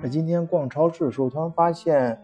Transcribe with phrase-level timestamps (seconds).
[0.00, 2.16] 那今天逛超市的时候，突然发现，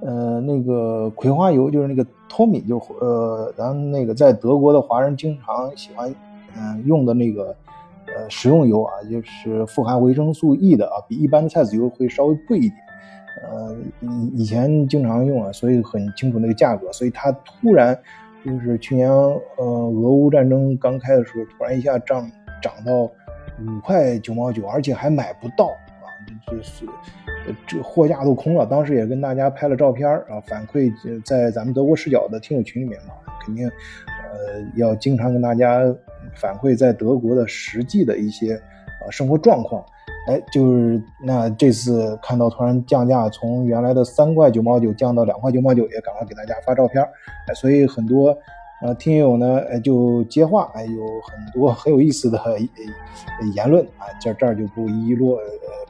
[0.00, 6.14] 呃，那个葵花油就是那个托米，就呃，咱们那个在德国的华人经常喜欢
[6.56, 7.54] 嗯用的那个
[8.06, 12.74] 呃食用油啊，就是富含维生素 E 的啊，比一般的菜籽油会稍微贵一点。
[13.42, 16.92] 呃，以以前经常用啊，所以很清楚那个价格。
[16.92, 17.98] 所以它突然
[18.44, 22.30] 就是去年呃俄乌战争刚开的时候，突然一下涨
[22.62, 25.70] 涨到五块九毛九，而且还买不到。
[26.46, 26.86] 就是，
[27.66, 28.64] 这货架都空了。
[28.66, 30.92] 当时也跟大家拍了照片啊，反馈
[31.24, 35.80] 在咱们德国视角的听友群里面嘛，肯定，呃，要经常跟大家
[36.34, 38.54] 反馈在德国的实际的一些
[39.04, 39.84] 呃生活状况。
[40.28, 47.02] 哎，就是那这次看到突然降价，从原来的三块九毛九降到两块九毛九，也赶快给大家发照片。
[47.48, 48.36] 哎，所以很多。
[48.82, 52.38] 呃，听友呢，呃，就接话，哎，有很多很有意思的
[53.54, 55.40] 言论啊，这这儿就不一一罗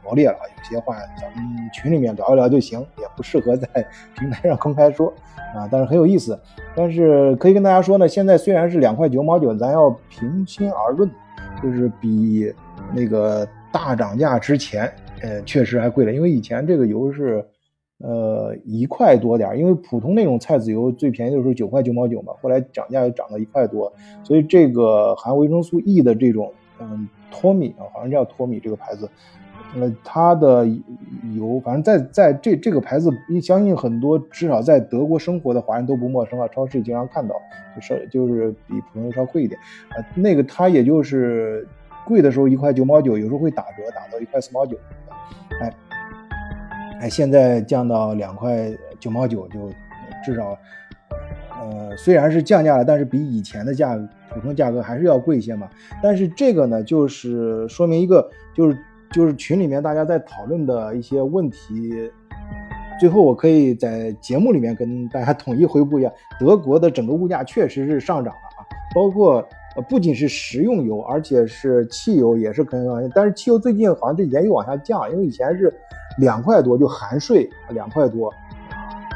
[0.06, 3.68] 罗列了有些话咱们群里面聊一聊就行，也不适合在
[4.16, 5.12] 平台上公开说
[5.54, 6.38] 啊，但是很有意思。
[6.74, 11.10] 但是可以跟大家说呢，现在虽然是两块九毛九，咱要平心而论，
[11.62, 12.52] 就是比
[12.94, 14.90] 那个大涨价之前，
[15.22, 17.44] 呃，确实还贵了，因为以前这个油是。
[18.00, 23.90] 呃，一块多点因为普通那种菜籽油最便宜的时候九块九毛九嘛，后来涨价又涨到一块多，
[24.22, 29.08] 所以这个含维生素 E 的这种，嗯，托米啊，好像叫托米这个牌子，
[29.76, 30.66] 呃，它的
[31.34, 33.10] 油，反正在在这这个牌子，
[33.42, 37.34] 相信很多至少在德国生活的华人都不陌生啊，超市经常看到，
[37.74, 39.60] 就是就是比普通油稍贵一点
[39.90, 41.66] 啊，那个它也就是
[42.06, 44.76] 贵的时候一块九毛九，有时候会打折打到一块四毛九，
[45.60, 45.72] 哎。
[46.98, 49.68] 哎，现在降到两块九毛九，就
[50.24, 50.56] 至少，
[51.50, 53.94] 呃，虽然是降价了，但是比以前的价
[54.30, 55.68] 普通价格还是要贵一些嘛。
[56.02, 58.78] 但是这个呢，就是说明一个，就是
[59.12, 62.10] 就是群里面大家在讨论的一些问题。
[62.98, 68.60] 最后我可以在节目里面跟大家统一回复一下，德国的整个物价确实是上涨了啊，
[68.94, 69.46] 包括
[69.76, 75.72] 呃不仅是食用油，而且是汽油也是可能，但是汽油最近好像这几年又往下降，因为以前是。
[76.18, 78.32] 两块多就含税，两块多，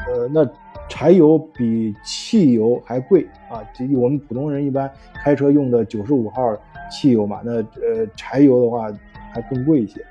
[0.06, 0.46] 呃，那
[0.86, 3.64] 柴油比汽油还贵啊！
[3.72, 6.54] 这我们普通人一般开车用的九十五号
[6.90, 8.92] 汽油嘛，那呃柴油的话
[9.30, 10.04] 还更贵一些。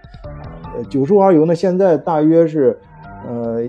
[0.75, 2.77] 呃，九十五号油呢，现在大约是
[3.27, 3.63] 呃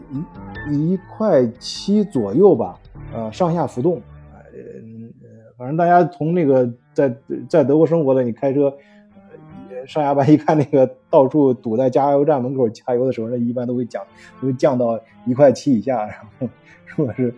[0.69, 2.79] 一一块七左右吧，
[3.15, 4.01] 呃上下浮动。
[4.33, 4.41] 呃，
[5.57, 7.15] 反正大家从那个在
[7.49, 8.67] 在德国生活的，你开车。
[8.67, 14.05] 呃上下班一看那个到处堵在加油站门口加油的时候，那一般都会降，
[14.39, 16.05] 都会降到一块七以下。
[16.05, 16.47] 然后
[16.85, 17.35] 如果是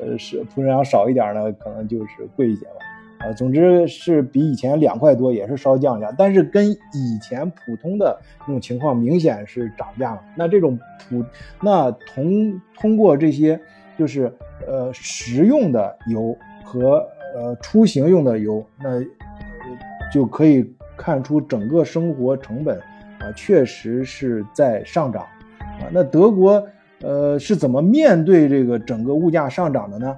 [0.00, 2.72] 呃是普通量少一点呢，可能就是贵一些吧。
[3.24, 10.22] 呃，总之是比以前两块多，也是稍降价，但是跟以前普通的那种情况明显是涨价了。
[10.36, 10.78] 那这种
[11.08, 11.24] 普
[11.62, 13.58] 那同通过这些
[13.98, 14.32] 就是
[14.66, 19.00] 呃食用的油和呃出行用的油，那
[20.12, 20.72] 就可以。
[20.94, 22.78] 看出整个生活成本
[23.18, 25.22] 啊，确实是在上涨
[25.58, 25.88] 啊。
[25.90, 26.64] 那德国
[27.00, 30.16] 呃是怎么面对这个整个物价上涨的呢？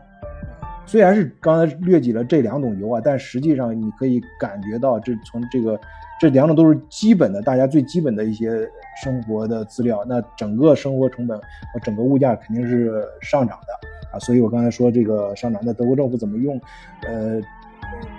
[0.86, 5.78] 虽然是刚才略举了这两种油啊，但实际上你可以感觉到，这从这个
[6.20, 8.68] 这两种都是基本的，大家最基本的一些
[9.02, 10.04] 生活的资料。
[10.06, 14.18] 那整个生活成本和整个物价肯定是上涨的啊。
[14.18, 16.60] 所以我刚才说这个上涨，那德国政府怎么用？
[17.06, 17.40] 呃。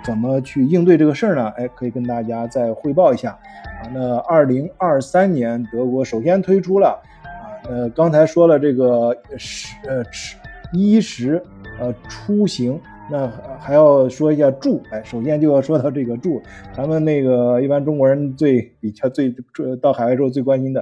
[0.02, 1.48] 怎么去应对这个事儿呢？
[1.56, 3.90] 哎，可以跟大家再汇报一下啊。
[3.92, 10.36] 那二零二三年，德国首先推出了啊，呃，刚才说了这个食呃吃
[10.72, 11.42] 衣食
[11.78, 14.82] 呃出行，那还要说一下住。
[14.90, 16.40] 哎，首先就要说到这个住，
[16.74, 19.34] 咱们那个一般中国人最比较最
[19.80, 20.80] 到海外之后最关心的，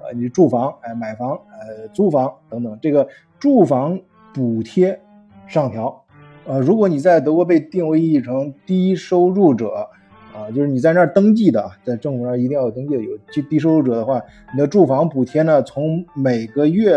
[0.00, 3.06] 呃，你住房，哎，买房，呃，租房等等，这个
[3.38, 3.98] 住房
[4.32, 4.98] 补贴
[5.46, 6.04] 上调。
[6.46, 9.88] 呃，如果你在德国被定位成低收入者，
[10.32, 14.22] 啊，就是你在那儿登记的，在政府那儿一定要有登记的，有低低收入者的话，
[14.54, 16.92] 你的住房补贴呢，从每个月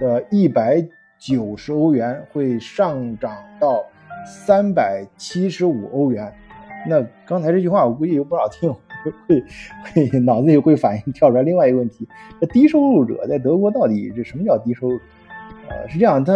[0.00, 0.82] 的一百
[1.18, 3.84] 九十欧元会上涨到
[4.24, 6.32] 三百七十五欧元。
[6.88, 8.76] 那刚才这句话，我估计有不少听友
[9.26, 9.44] 会
[10.10, 12.08] 会脑子里会反应跳出来另外一个问题：
[12.40, 14.98] 那低收入者在德国到底这什么叫低收入？
[15.68, 16.32] 呃，是这样，他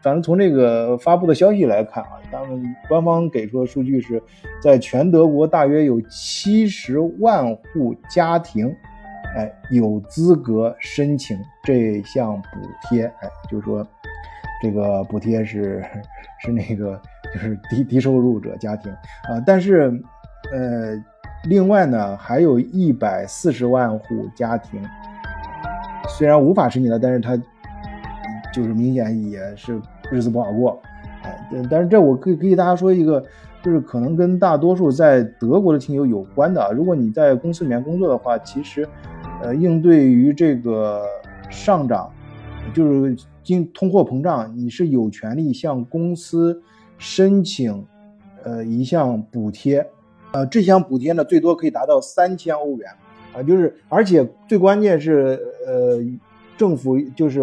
[0.00, 4.20] 反正从这个发布的消息来看啊，他们官方给出的数据是，
[4.60, 8.74] 在全德国大约有七十万户家庭，
[9.36, 12.58] 哎，有资格申请这项补
[12.88, 13.86] 贴，哎，就是说，
[14.62, 15.84] 这个补贴是
[16.38, 16.98] 是那个
[17.34, 19.92] 就是低低收入者家庭啊，但是，
[20.52, 20.94] 呃，
[21.48, 24.80] 另外呢，还有一百四十万户家庭。
[26.08, 27.36] 虽然无法申请了，但是他
[28.52, 29.80] 就是明显也是
[30.10, 30.80] 日子不好过。
[31.24, 31.36] 哎，
[31.68, 33.24] 但是这我可以给大家说一个，
[33.62, 36.72] 就是可能跟大多数在德国的听友有关的。
[36.72, 38.86] 如果你在公司里面工作的话，其实，
[39.42, 41.02] 呃，应对于这个
[41.50, 42.10] 上涨，
[42.74, 46.62] 就是经通货膨胀，你是有权利向公司
[46.98, 47.84] 申请，
[48.44, 49.86] 呃，一项补贴。
[50.32, 52.90] 呃，这项补贴呢，最多可以达到三千欧元，
[53.34, 56.00] 啊，就是而且最关键是，呃，
[56.56, 57.42] 政府就是，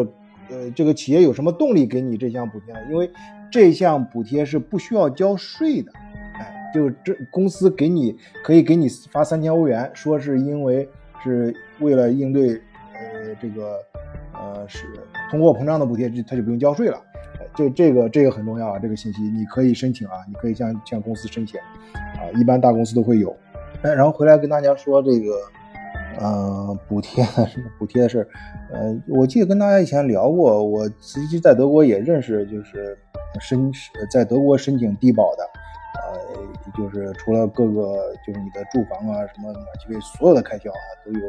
[0.49, 2.79] 呃，这个企业有什么动力给你这项补贴呢？
[2.89, 3.07] 因为
[3.51, 5.91] 这项补贴是不需要交税的，
[6.39, 10.89] 哎，就这公司给你可以给你发三千欧元，说是因为
[11.23, 13.77] 是为了应对，呃，这个，
[14.69, 14.85] 是
[15.29, 16.97] 通货膨胀的补贴，他就不用交税了。
[17.55, 21.59] 这这个这个很重要啊，这个信息你可以申请啊，你可以向向公司申请，
[21.93, 23.35] 啊，一般大公司都会有。
[23.81, 25.31] 哎，然后回来跟大家说这个，
[26.19, 28.25] 呃，补贴什么补贴的事
[28.71, 32.97] 呃，我记得跟大家以前聊过，我实际在德国也认识，就是
[33.41, 33.71] 申
[34.11, 35.43] 在德国申请低保的。
[36.77, 41.19] 就是除了各个，就是你的住房啊，什么暖气费，所有的开销啊，都有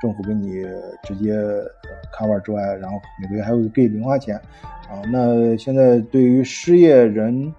[0.00, 0.64] 政府给你
[1.02, 1.34] 直接
[2.12, 4.36] cover 之外，然后每个月还会给零花钱，
[4.88, 7.54] 啊，那现在对于失业人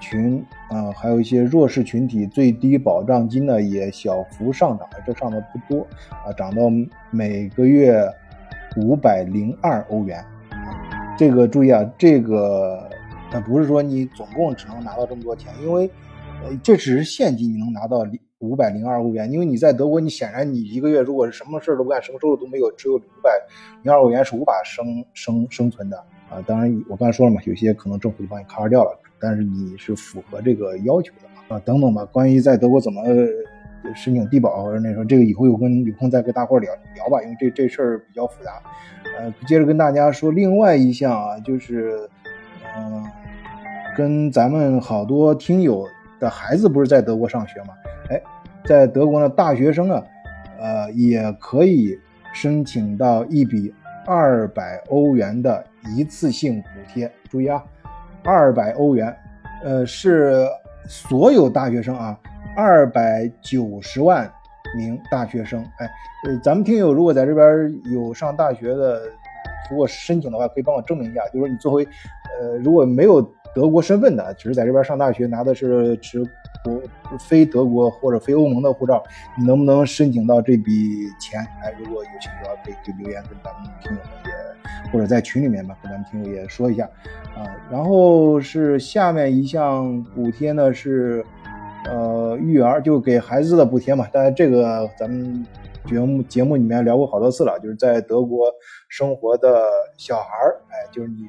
[0.00, 6.62] 群啊，还有一些弱势群体，最低保障金呢也小幅上涨，这上的不多啊，涨到
[7.10, 8.06] 每个月
[8.76, 10.24] 五百零二欧元，
[11.16, 12.88] 这个注意啊，这个
[13.30, 15.90] 但不是说你总共只能拿到这么多钱，因为。
[16.44, 18.06] 呃，这只是现金，你能拿到
[18.38, 23.30] 五百零二欧元，因为你在德国，你显然你一个月如果是什么事都不干，什么收入都没有，只有五百
[23.82, 25.96] 零二欧元是无法生生生存的
[26.28, 26.42] 啊。
[26.46, 31.58] 当然，我刚才说了嘛，有些可能政府就帮你 cover 掉了，但是你是符合这个要求的啊。
[31.64, 33.02] 等等吧，关于在德国怎么
[33.94, 38.62] 申请低保或者那时候，这个以后有跟有空再跟大伙聊聊吧，因为这这事儿比较复杂。
[39.18, 42.08] 呃，接着跟大家说另外一项啊，就是
[42.76, 43.02] 嗯，
[43.96, 45.86] 跟咱们好多听友。
[46.18, 47.74] 的孩子不是在德国上学吗？
[48.08, 48.22] 哎，
[48.64, 50.02] 在德国呢，大学生啊，
[50.58, 51.98] 呃，也可以
[52.32, 53.74] 申请到一笔
[54.06, 55.64] 二百欧元的
[55.94, 57.10] 一次性补贴。
[57.28, 57.62] 注意啊，
[58.24, 59.14] 二百欧元，
[59.62, 60.46] 呃，是
[60.88, 62.18] 所有大学生啊，
[62.56, 64.30] 二百九十万
[64.76, 65.60] 名大学生。
[65.78, 65.90] 哎，
[66.26, 69.02] 呃，咱们听友如果在这边有上大学的，
[69.70, 71.84] 如果申请的话，可以帮我证明一下，就是说你作为，
[72.40, 73.20] 呃，如果没有。
[73.56, 76.22] 德国身份的，只是在这边上大学，拿的是持
[76.62, 76.82] 国
[77.18, 79.02] 非德国或者非欧盟的护照，
[79.38, 81.40] 你能不能申请到这笔钱？
[81.62, 86.84] 哎，如果有兴趣的话，可以可以留言跟咱们听友们也，或者在群里面吧，跟咱们听友也说一下
[87.34, 87.48] 啊。
[87.70, 91.24] 然后是下面一项补贴呢，是
[91.86, 94.06] 呃育儿，就给孩子的补贴嘛。
[94.12, 95.46] 当然这个咱们
[95.86, 98.52] 节目节目里面聊过好多次了，就是在德国
[98.90, 99.66] 生活的
[99.96, 101.26] 小孩儿，哎，就是你。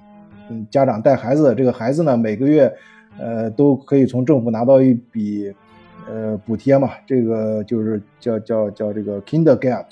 [0.50, 2.74] 嗯，家长带孩子，这个孩子呢，每个月，
[3.20, 5.54] 呃，都可以从政府拿到一笔，
[6.10, 6.92] 呃，补贴嘛。
[7.06, 9.86] 这个就是叫叫叫这个 Kindergeld，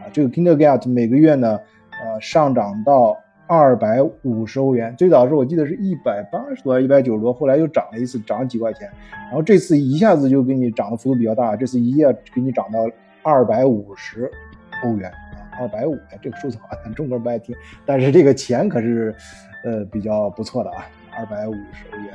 [0.00, 1.60] 啊，这个 Kindergeld 每个月呢，
[1.90, 3.16] 呃，上涨到
[3.46, 4.92] 二百五十欧元。
[4.96, 8.90] 最早的时候我记得是一百八十多，一百九十多，后来又涨了一次，涨了几块钱。
[9.12, 12.80] 然后这次一下子就给你涨的幅度比较大，这次一夜给你涨到
[13.22, 14.28] 二百五十
[14.84, 17.54] 欧元啊，二百五，这个数字好像中国人不爱听，
[17.86, 19.14] 但是这个钱可是。
[19.64, 20.86] 呃，比较不错的啊，
[21.16, 22.14] 二百五十欧元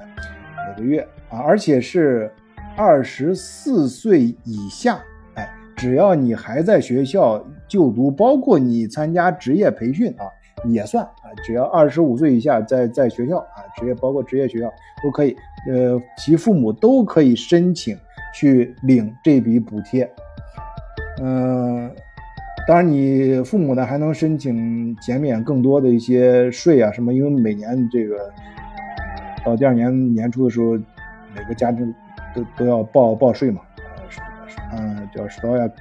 [0.67, 2.31] 每个月啊，而且是
[2.75, 4.99] 二十四岁以下，
[5.35, 10.25] 哎，只要你还在学校就读，包括你参加职业培训啊，
[10.65, 14.71] 也算啊，只要二十五岁以下在在学校啊，职业包括职业学校
[15.03, 15.35] 都可以，
[15.69, 17.97] 呃，其父母都可以申请
[18.33, 20.09] 去领这笔补贴，
[21.21, 21.85] 嗯。
[22.67, 28.17] 当然，你父母呢还能申请减免更多的一些税啊什么，因为每年这个
[29.45, 30.72] 到第二年年初的时候，
[31.36, 31.93] 每个家庭
[32.34, 33.62] 都都要报报税嘛，
[34.72, 35.72] 啊，叫 Steuer e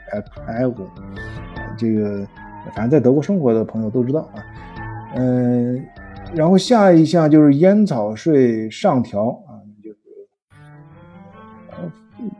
[1.78, 2.26] 这个
[2.74, 4.44] 反正在德国生活的朋友都知道啊，
[5.14, 5.82] 嗯，
[6.34, 9.96] 然后下一项就是烟草税上调啊，就是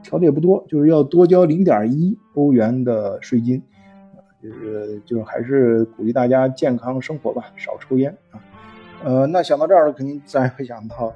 [0.03, 3.63] 调的也不多，就是要多交零点一欧元的税金。
[4.45, 8.37] 就是就是还是鼓励大家健康生活吧，少抽烟啊。
[9.03, 11.11] 呃，那想到这儿了，肯定自然会想到，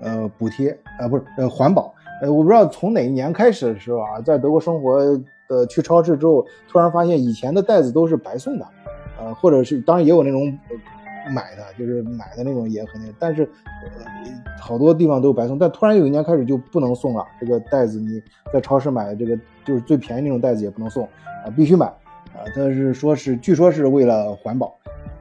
[0.00, 1.94] 呃，补贴啊，不是呃环保。
[2.22, 4.98] 呃，我不知道从哪一年开始的时候啊，在德国生活
[5.46, 8.66] 的去超市之后，突然发现以前的袋子都是白送的，
[9.18, 10.58] 呃，或者是当然也有那种
[11.34, 13.46] 买的，就是买的那种也很那，但是
[14.58, 15.58] 好多地方都白送。
[15.58, 18.22] 但突然有一年开始就不能送了，这个袋子你
[18.52, 21.04] 在超市买的这个就是最便宜那种袋子也不能送
[21.44, 21.92] 啊，必须买。
[22.40, 24.74] 啊，他是说是，据说是为了环保，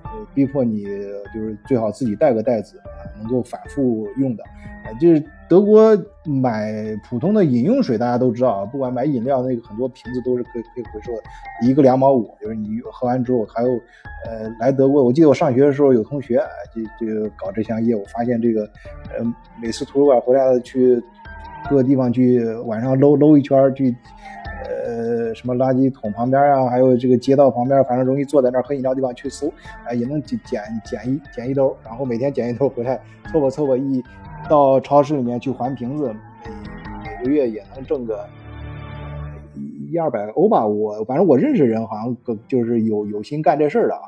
[0.03, 0.85] 呃逼迫你
[1.33, 4.43] 就是最好自己带个袋子啊，能够反复用的。
[4.85, 13.69] 啊，就是德国买普通的饮用水，大家都知道啊，不管买饮料，那个很多瓶子都是可以可以回收的，一个两毛五，就是你喝完之后还有，
[14.25, 18.61] 呃，来德国，我记得我上学的时候有同学啊，就就搞这项业务，发现这个，
[19.13, 21.03] 呃，每次图书馆回来去
[21.69, 23.93] 各个地方去晚上搂搂一圈去。
[24.65, 29.51] 呃，什么垃圾桶旁边啊，还有这个街道旁边，反正容易坐在那儿喝饮料地方去搜，
[29.85, 32.99] 哎，也能捡捡捡一捡一兜，然后每天捡一兜回来
[33.31, 34.03] 凑合凑合一
[34.49, 36.13] 到超市里面去还瓶子，
[36.43, 38.27] 每每个月也能挣个
[39.91, 40.65] 一二百欧吧。
[40.65, 44.01] 我反正我认识人好像就是有有心干这事儿的啊。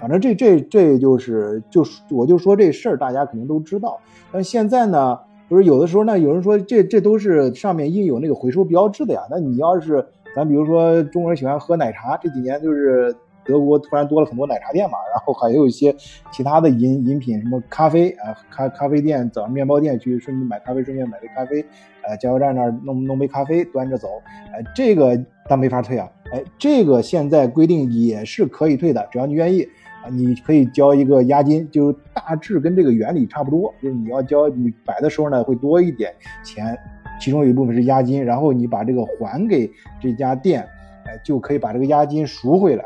[0.00, 4.00] 反正这这这就是就是我就说这事儿大家肯定都知道，
[4.32, 5.20] 但现在呢。
[5.48, 9.20] 就是有的时候呢，有人说这这都是上面印有那个回收标志的呀。
[9.30, 15.94] 那你要是咱比如说中国人喜欢喝奶茶，这几年就是德国突然多了很多奶茶店嘛，然后还有一些
[16.32, 21.64] 其他的饮饮品，什么咖啡啊，咖咖啡店、早上面包店去顺便买咖啡，顺便买杯咖啡，
[22.02, 24.08] 呃，加油站那儿弄弄杯咖啡端着走，
[24.52, 25.16] 哎，这个
[25.48, 29.68] 他没法退啊，哎，这个现在规定也是可以退的，只要你愿意。
[30.10, 36.78] 你可以交一个押金，就大致跟这个原理差不多，就是你要交你摆的时候呢会多一点钱，
[37.20, 39.70] 其中有一部分是押金，然后你把这个还给
[40.00, 40.60] 这家店，
[41.04, 42.84] 哎，就可以把这个押金赎回来，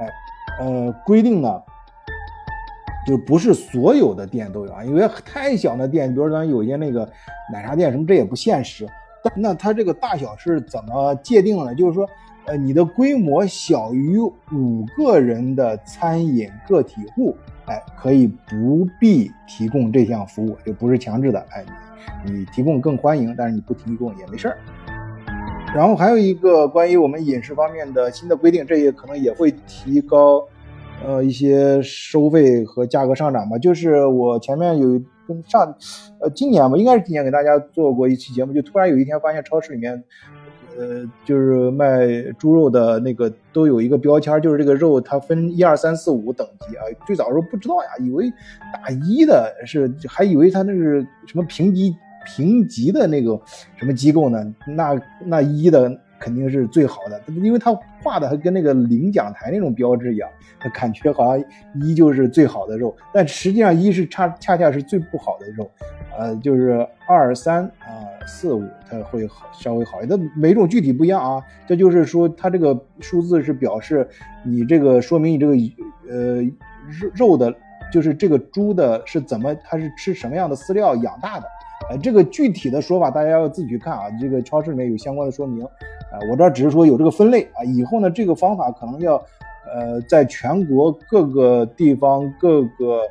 [0.00, 1.62] 哎，呃，规定呢，
[3.06, 7.08] 就不是所有的店都有啊，因为太小的店，比如咱有些那个
[7.52, 8.86] 奶茶店什么，这也不现实。
[9.34, 11.74] 那它这个大小是怎么界定呢？
[11.74, 12.08] 就是说。
[12.48, 17.36] 呃，你的规模小于五个人的餐饮个体户，
[17.66, 21.38] 哎，可以不必提供这项服务，就不是强制的。
[21.50, 21.62] 哎，
[22.24, 24.56] 你你提供更欢迎，但是你不提供也没事儿。
[25.74, 30.42] 然后还有一个关于我们饮食方面的新的规定，这也可能也会提高，
[31.04, 33.58] 呃，一些收费和价格上涨吧。
[33.58, 34.88] 就是我前面有
[35.26, 35.76] 跟上，
[36.22, 40.02] 呃，今年吧，应该是今年给大家做过一期节目，就突然有一天发现超市里面。
[40.78, 42.06] 呃，就是卖
[42.38, 46.82] 猪肉的那个都有一个标签，就是这个肉它分一二三四五等级啊。
[47.04, 48.30] 最早的时候不知道呀，以为
[48.72, 51.94] 打一的是，还以为它那是什么评级
[52.24, 53.40] 评级的那个
[53.76, 54.54] 什么机构呢？
[54.66, 60.28] 那那一的肯定是最好的，因为它画的还跟那个领奖台那种标志一样，
[60.72, 61.44] 感觉好像
[61.82, 65.68] 一就是最好的肉，但实际上一是恰恰恰是最不好的肉。
[66.18, 70.16] 呃，就是二三啊四五，它会好稍微好一点。
[70.16, 71.42] 它每种具体不一样啊。
[71.66, 74.06] 这就是说，它这个数字是表示
[74.44, 75.54] 你这个说明你这个
[76.08, 76.42] 呃
[76.86, 77.52] 肉肉的，
[77.92, 81.46] 就是这个猪的是怎么，它是吃什么样的饲料养大的。
[81.90, 84.04] 呃，这个具体的说法大家要自己去看啊。
[84.20, 85.70] 这个超市里面有相关的说明啊。
[86.30, 87.64] 我这只是说有这个分类啊。
[87.64, 89.14] 以后呢，这个方法可能要
[89.74, 93.02] 呃在全国各个地方各个。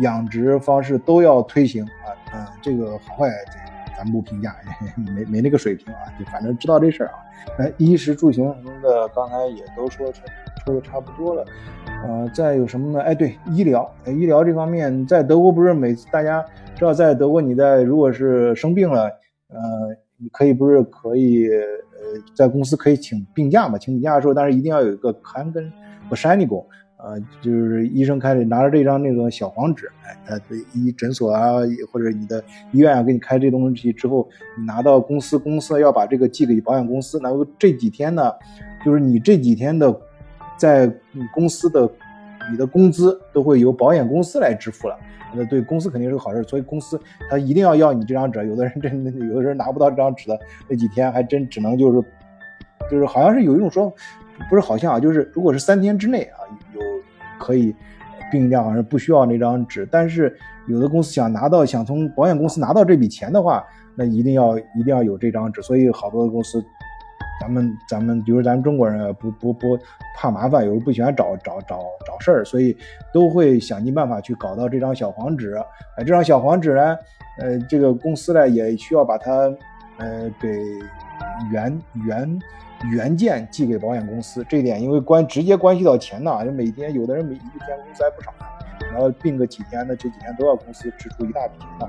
[0.00, 3.28] 养殖方式都要推行啊，嗯，这个好坏
[4.04, 4.54] 咱不评价，
[5.14, 7.14] 没没那个水平啊，就反正知道这事儿啊。
[7.58, 10.12] 哎，衣食住行什么的，刚才也都说
[10.64, 11.44] 说的差不多了，
[12.04, 13.00] 呃，再有什么呢？
[13.02, 16.44] 哎，对，医疗，医疗这方面，在德国不是每次大家
[16.74, 19.04] 知道，在德国你在如果是生病了，
[19.48, 19.58] 呃，
[20.16, 21.62] 你可以不是可以呃
[22.34, 23.76] 在公司可以请病假嘛？
[23.76, 25.70] 请病假的时候，但是一定要有一个看跟
[26.08, 26.64] 和山里工。
[26.96, 30.38] 呃，就是医生开的，拿着这张那个小黄纸，哎，他
[30.72, 31.56] 医诊所啊，
[31.92, 32.42] 或者你的
[32.72, 34.26] 医院啊，给你开这东西之后，
[34.58, 38.32] 你拿到公司，公司要把这个寄给保险公司，然后这几天呢，
[38.82, 39.94] 就是你这几天的，
[40.56, 40.90] 在
[41.34, 41.86] 公司的
[42.50, 44.96] 你的工资都会由保险公司来支付了，
[45.34, 52.08] 那对公司肯定是个好事，所以公司他一定要要你这张纸，有的人真，有的人拿不到这张纸的那几天，还真只能就是，
[52.90, 53.92] 就是好像是有一种说，
[54.48, 56.38] 不是好像啊，就是如果是三天之内啊
[56.74, 56.80] 有。
[57.36, 57.74] 可以，
[58.32, 60.34] 病假好像不需要那张纸，但是
[60.66, 63.62] 有的公司想拿到，想从保险公司拿到这笔钱的话，
[63.96, 65.60] 那一定要一定要有这张纸。
[65.60, 66.64] 所以好多公司，
[67.40, 69.78] 咱们咱们比如咱中国人不不不
[70.16, 72.74] 怕麻烦，有时候不喜欢找找找找事儿，所以
[73.12, 75.54] 都会想尽办法去搞到这张小黄纸。
[75.96, 76.96] 哎，这张小黄纸呢，
[77.40, 79.52] 呃，这个公司呢也需要把它
[79.98, 80.48] 呃给
[81.50, 82.38] 原原。
[82.92, 88.46] 原件寄给保险公司，这一点因为关直接关系到钱呢，就每天有的人每一天工资还不少呢，
[88.92, 91.88] 然后病个几天呢，这几天都要公司支出一大笔钱的，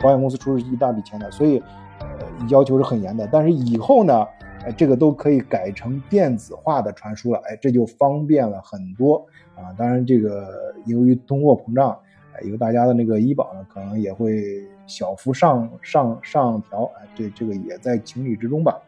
[0.00, 1.62] 保险公司出一大笔钱的，所以
[2.00, 2.06] 呃
[2.48, 3.26] 要求是很严的。
[3.32, 4.26] 但是以后呢，
[4.66, 9.72] 哎这个都可以改成电子化的传输了，哎这就方便了很多啊。
[9.78, 11.98] 当然这个由于通货膨胀，
[12.34, 18.78] 哎由大家的那个医保呢可能也会小幅上上上调，哎这这个也在情理之中吧。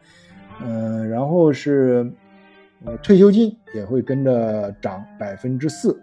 [0.59, 2.11] 嗯，然后是，
[2.85, 5.99] 呃，退休金也会跟着涨百分之四。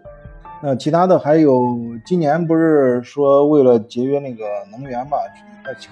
[0.63, 1.61] 那其他的还有，
[2.05, 5.17] 今年不是说为了节约那个能源嘛，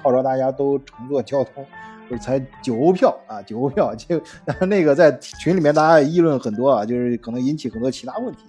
[0.02, 1.64] 号召大家都乘坐交通，
[2.08, 4.22] 不是才九欧票啊，九欧票就
[4.66, 8.46] 那个在群里面大家议论很多啊，就是可能引起很多其他问题。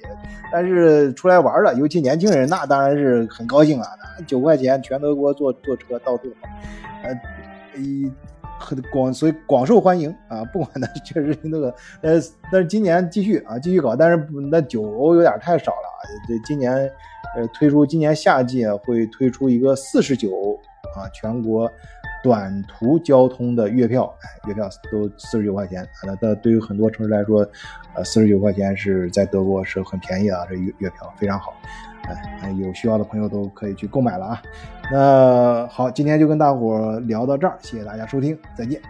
[0.53, 3.87] 但是出来玩的，尤其年轻人，那当然是很高兴啊，
[4.27, 6.49] 九块钱全德国坐坐车到处跑，
[7.03, 8.11] 呃，一。
[8.59, 10.45] 很 广，所以广受欢迎啊！
[10.53, 12.21] 不管它确实那个，呃，
[12.51, 14.17] 但是今年继续啊，继续搞，但是
[14.51, 16.01] 那九欧有点太少了啊！
[16.29, 16.73] 这今年，
[17.37, 20.59] 呃，推出今年夏季会推出一个四十九
[20.97, 21.71] 啊，全国
[22.23, 24.13] 短途交通的月票，
[24.47, 25.87] 月票都四十九块钱！
[26.07, 27.47] 那那对于很多城市来说，
[27.95, 31.55] 呃，四十九块钱是在德国是很便宜的，这月月票非常好。
[32.43, 34.43] 哎，有需要的朋友都可以去购买了啊。
[34.93, 38.81] 那好，今天就跟大伙聊到这儿，谢谢大家收听，再见。